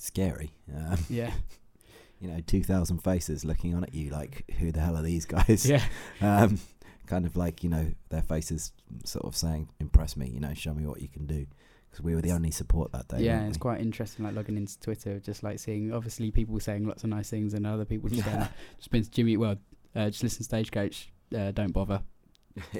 [0.00, 0.52] scary.
[0.74, 1.32] Um, yeah,
[2.20, 5.26] you know, two thousand faces looking on at you like, who the hell are these
[5.26, 5.68] guys?
[5.68, 5.82] yeah,
[6.20, 6.58] um,
[7.06, 8.72] kind of like you know their faces
[9.04, 11.46] sort of saying impress me you know show me what you can do
[11.90, 13.46] because we were the only support that day yeah.
[13.46, 13.60] It's we?
[13.60, 17.30] quite interesting, like logging into Twitter, just like seeing obviously people saying lots of nice
[17.30, 19.58] things and other people just saying, just been to Jimmy World,
[19.96, 22.02] uh, just listen to Stagecoach, uh, don't bother.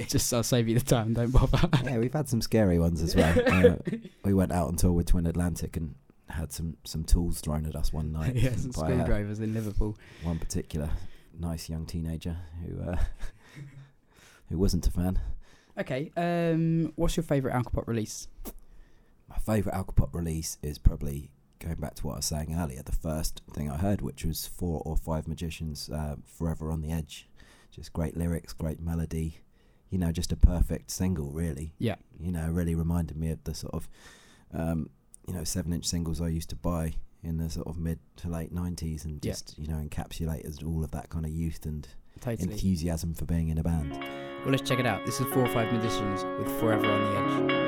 [0.08, 1.68] just I'll save you the time, don't bother.
[1.84, 3.76] yeah we've had some scary ones as well uh,
[4.24, 5.94] we went out on tour with Twin Atlantic and
[6.30, 9.96] had some some tools thrown at us one night yeah, some uh, screwdrivers in Liverpool.
[10.22, 10.90] one particular
[11.38, 12.96] nice young teenager who uh,
[14.48, 15.18] who wasn't a fan
[15.78, 18.26] Okay, um, what's your favourite Alcopop release?
[19.28, 22.92] my favourite Alcopop release is probably going back to what I was saying earlier, the
[22.92, 27.28] first thing I heard, which was four or five magicians, uh, Forever on the Edge.
[27.70, 29.38] Just great lyrics, great melody,
[29.90, 31.74] you know, just a perfect single, really.
[31.78, 31.96] Yeah.
[32.18, 33.88] You know, really reminded me of the sort of,
[34.52, 34.90] um,
[35.28, 38.28] you know, seven inch singles I used to buy in the sort of mid to
[38.28, 39.32] late 90s and Yeah.
[39.32, 41.86] just, you know, encapsulated all of that kind of youth and
[42.20, 42.50] Totally.
[42.52, 43.92] enthusiasm for being in a band.
[43.92, 45.04] Well, let's check it out.
[45.04, 47.00] This is Four or Five Musicians with Forever on
[47.48, 47.67] the Edge.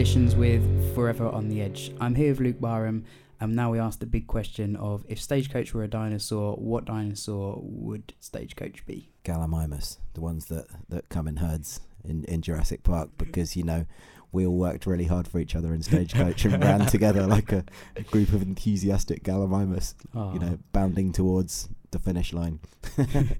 [0.00, 1.92] Editions with Forever on the Edge.
[2.00, 3.04] I'm here with Luke Barham,
[3.38, 7.58] and now we ask the big question of if Stagecoach were a dinosaur, what dinosaur
[7.62, 9.10] would Stagecoach be?
[9.26, 13.84] Gallimimus, the ones that, that come in herds in, in Jurassic Park, because you know
[14.32, 17.66] we all worked really hard for each other in Stagecoach and ran together like a,
[17.94, 20.32] a group of enthusiastic Gallimimus, Aw.
[20.32, 22.60] you know, bounding towards the finish line.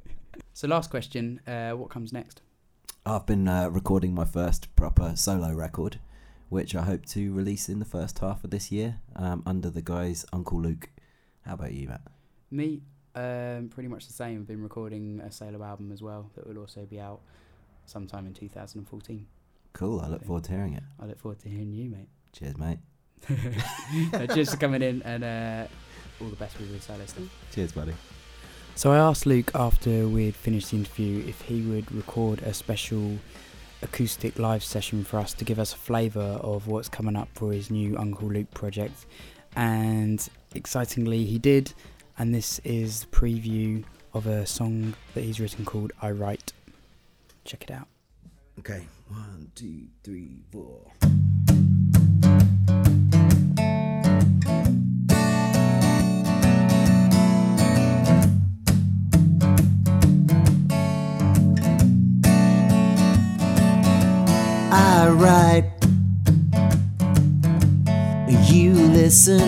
[0.53, 2.43] So, last question uh, what comes next?
[3.07, 5.99] I've been uh, recording my first proper solo record,
[6.51, 9.81] which I hope to release in the first half of this year um, under the
[9.81, 10.91] guise Uncle Luc.
[11.47, 12.03] How about you, Matt?
[12.51, 12.83] Me,
[13.15, 14.41] um, pretty much the same.
[14.41, 17.21] I've been recording a solo album as well that will also be out
[17.87, 19.27] sometime in 2014.
[19.73, 20.01] Cool.
[20.01, 20.83] I look forward to hearing it.
[21.01, 22.09] I look forward to hearing you, mate.
[22.33, 22.79] Cheers, mate.
[24.35, 25.67] Cheers for coming in and uh,
[26.21, 27.25] all the best with your solo stuff.
[27.55, 27.95] Cheers, buddy.
[28.75, 33.19] So I asked Luke after we'd finished the interview if he would record a special
[33.83, 37.53] acoustic live session for us to give us a flavour of what's coming up for
[37.53, 39.07] his new Uncle Luc project.
[39.57, 41.73] And excitingly, he did.
[42.19, 46.53] And this is the preview of a song that he's written called I Write.
[47.45, 47.89] Check it out.
[48.59, 48.87] Okay.
[49.09, 50.93] One, two, three, four.
[65.21, 65.71] Write,
[68.51, 69.43] you listen.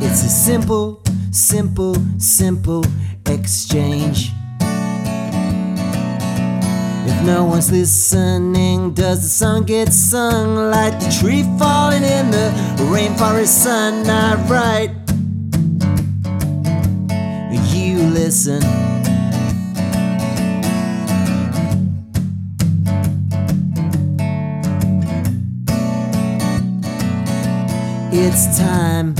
[0.00, 2.84] It's a simple, simple, simple
[3.26, 4.30] exchange.
[7.10, 12.52] If no one's listening, does the song get sung like the tree falling in the
[12.92, 14.06] rainforest sun?
[14.48, 14.92] Write,
[17.74, 18.93] you listen.
[28.16, 29.16] It's time.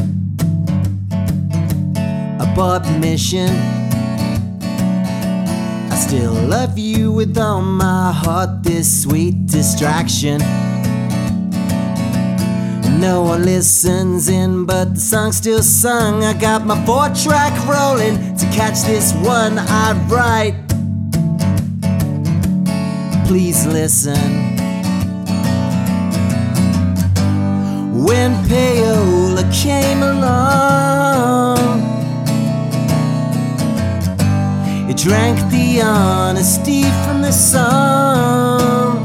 [2.38, 3.50] Abort mission.
[5.90, 10.38] I still love you with all my heart, this sweet distraction.
[13.00, 16.22] No one listens in, but the song's still sung.
[16.22, 20.54] I got my four track rolling to catch this one I write.
[23.26, 24.53] Please listen.
[28.04, 31.80] When payola came along,
[34.90, 39.00] it drank the honesty from the song.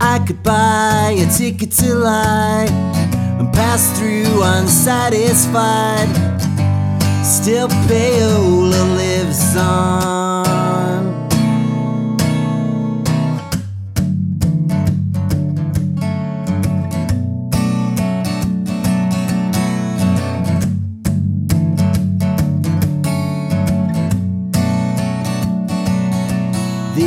[0.00, 2.68] I could buy a ticket to lie
[3.38, 6.08] and pass through unsatisfied.
[7.22, 10.29] Still, payola lives on.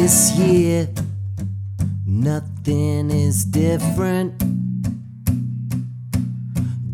[0.04, 0.90] This year,
[2.06, 4.38] nothing is different.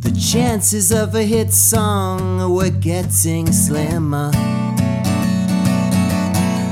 [0.03, 4.30] The chances of a hit song were getting slimmer.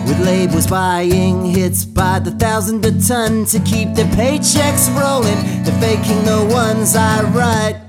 [0.05, 5.81] With labels buying hits by the thousand a ton to keep their paychecks rolling, they're
[5.81, 7.81] faking the ones I write.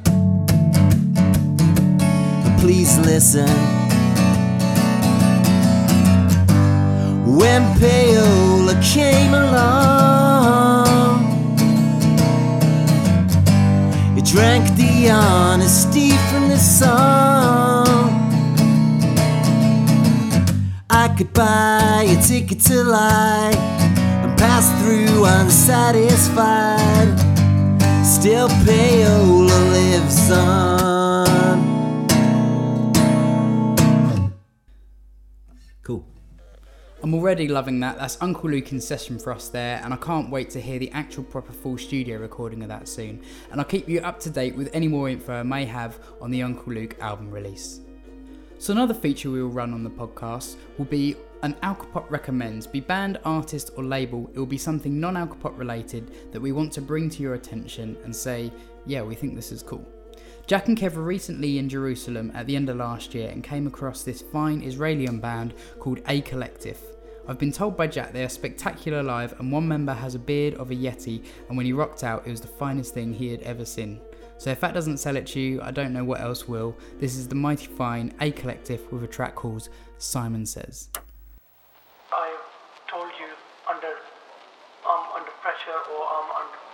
[2.45, 3.78] But Please listen.
[7.39, 11.19] When payola came along.
[14.19, 18.11] It drank the honesty from the song.
[20.91, 23.55] I could buy a ticket to lie
[24.23, 27.17] and pass through unsatisfied.
[28.05, 30.88] Still, payola lives on.
[37.01, 37.97] I'm already loving that.
[37.97, 40.91] That's Uncle Luc in session for us there, and I can't wait to hear the
[40.91, 43.23] actual proper full studio recording of that soon.
[43.53, 46.33] And I'll keep you up to date with any more info I may have on
[46.33, 47.83] the Uncle Luc album release.
[48.59, 52.67] So another feature we will run on the podcast will be an Alcopop recommends.
[52.67, 56.81] Be band, artist, or label, it will be something non-Alcopop related that we want to
[56.81, 58.51] bring to your attention and say,
[58.87, 59.87] yeah, we think this is cool.
[60.49, 63.67] Jack and Kev were recently in Jerusalem at the end of last year and came
[63.67, 66.79] across this fine Israeli band called Acollective.
[67.29, 70.55] I've been told by Jack they are spectacular live, and one member has a beard
[70.55, 73.43] of a Yeti, and when he rocked out, it was the finest thing he had
[73.43, 74.01] ever seen.
[74.39, 76.75] So if that doesn't sell it to you, I don't know what else will.
[76.99, 79.69] This is the mighty fine Acollective with a track called
[79.99, 80.89] Simon Says.
[82.11, 82.35] I
[82.91, 83.29] told you
[83.69, 83.89] under
[84.89, 86.68] um under pressure or um under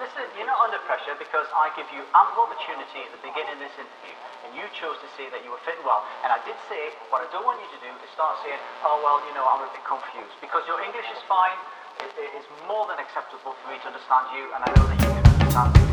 [0.00, 4.16] not under pressure because I give you ample opportunity at the beginning of this interview,
[4.48, 6.00] and you chose to say that you were fitting well.
[6.24, 8.96] And I did say what I don't want you to do is start saying, "Oh
[9.04, 11.56] well, you know, I'm a bit confused," because your English is fine.
[12.00, 14.96] It, it is more than acceptable for me to understand you, and I know that
[15.04, 15.92] you can understand me.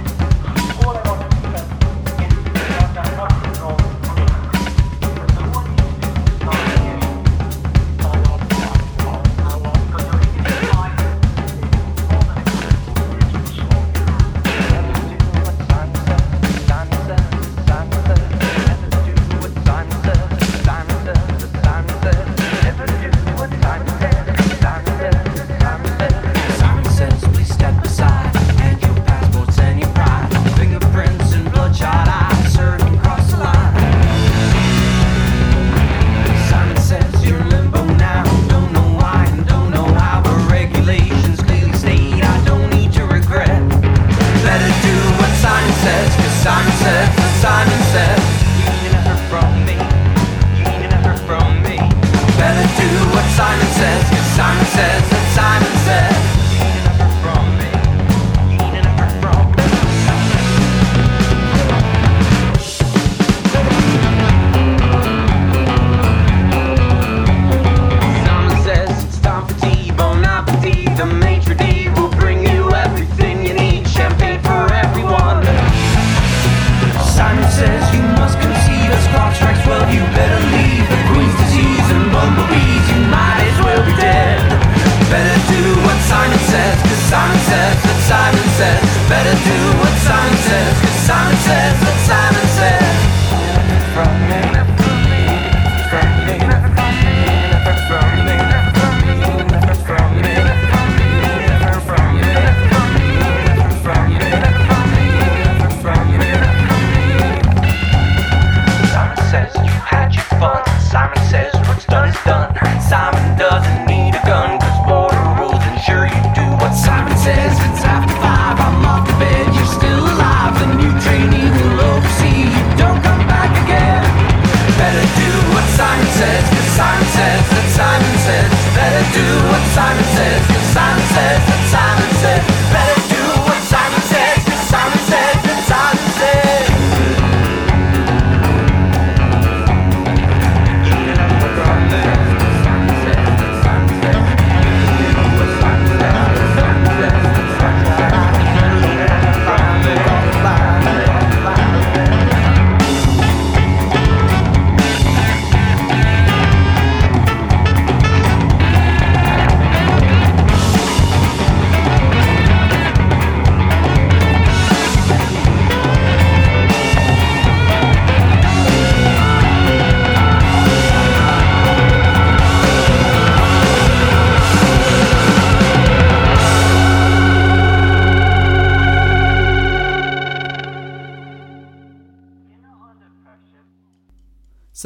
[0.88, 1.38] All I want to
[3.44, 3.47] is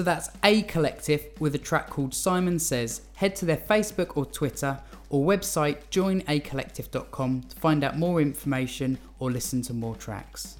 [0.01, 3.01] So that's Acollective with a track called Simon Says.
[3.17, 4.79] Head to their Facebook or Twitter
[5.11, 10.57] or website joinacollective.com to find out more information or listen to more tracks.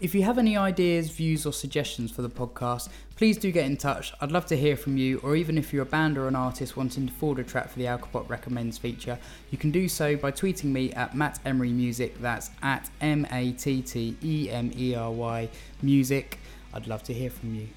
[0.00, 3.76] If you have any ideas, views, or suggestions for the podcast, please do get in
[3.76, 4.12] touch.
[4.20, 6.76] I'd love to hear from you, or even if you're a band or an artist
[6.76, 9.20] wanting to forward a track for the Alcopop Recommends feature,
[9.52, 12.20] you can do so by tweeting me at Matt Emery Music.
[12.20, 15.48] That's at M A T T E M E R Y
[15.80, 16.40] Music.
[16.74, 17.68] I'd love to hear from you.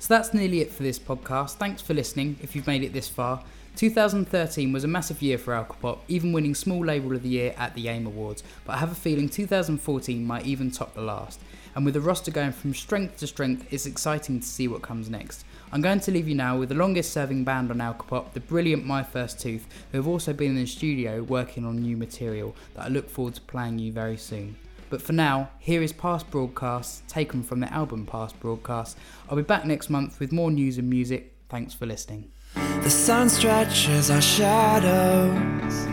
[0.00, 1.56] So that's nearly it for this podcast.
[1.56, 3.44] Thanks for listening if you've made it this far.
[3.76, 7.74] 2013 was a massive year for Alcopop, even winning Small Label of the Year at
[7.74, 11.38] the AIM Awards, but I have a feeling 2014 might even top the last.
[11.74, 15.10] And with the roster going from strength to strength, it's exciting to see what comes
[15.10, 15.44] next.
[15.70, 18.86] I'm going to leave you now with the longest serving band on Alcopop, the brilliant
[18.86, 22.86] My First Tooth, who have also been in the studio working on new material that
[22.86, 24.56] I look forward to playing you very soon.
[24.90, 28.96] But for now, here is past broadcasts taken from the album Past Broadcasts.
[29.28, 31.32] I'll be back next month with more news and music.
[31.48, 32.32] Thanks for listening.
[32.54, 35.84] The sun stretches our shadows.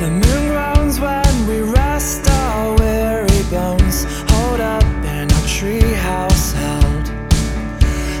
[0.00, 4.04] The moon groans when we rest our weary bones.
[4.32, 7.06] Hold up in our treehouse held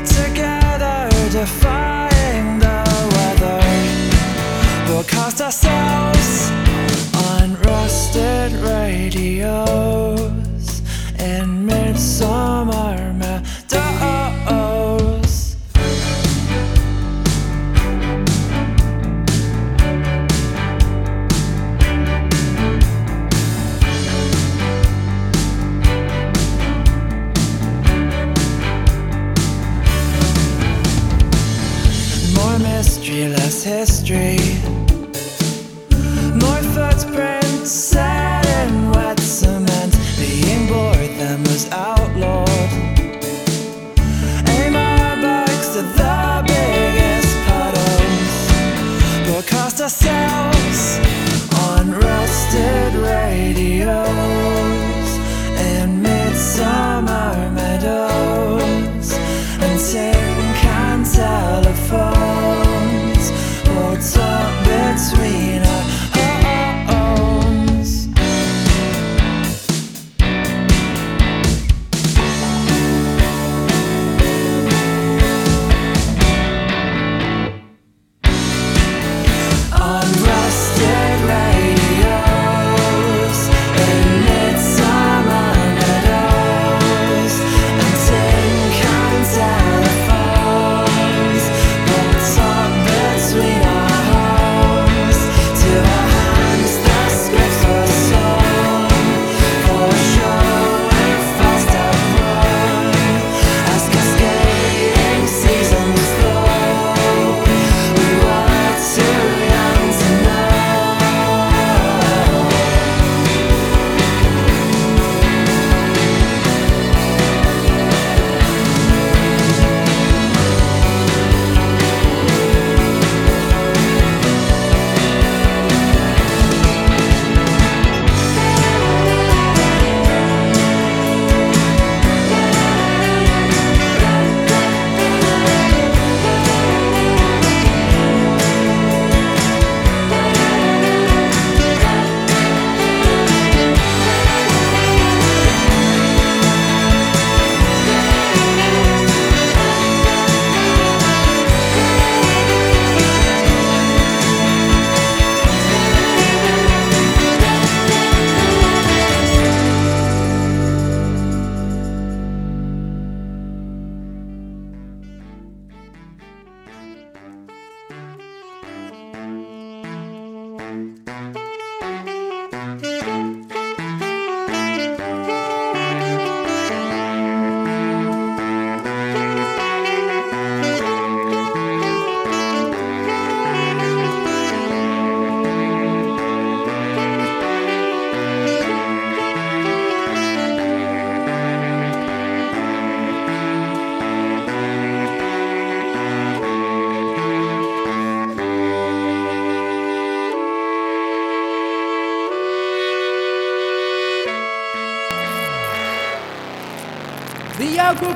[0.06, 2.84] together, defying the
[3.16, 3.60] weather.
[4.86, 6.21] We'll cast ourselves
[8.12, 10.12] distant radios
[11.18, 13.11] and midsummer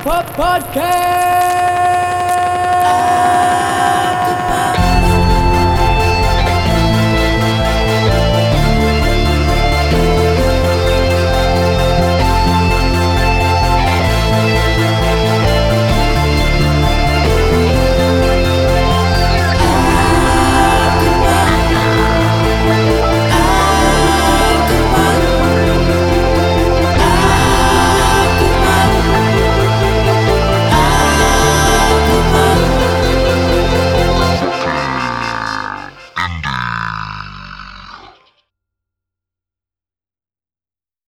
[0.06, 1.15] Pop Podcast!